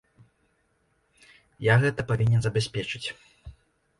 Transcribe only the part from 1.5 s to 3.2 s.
Я гэта павінен забяспечыць.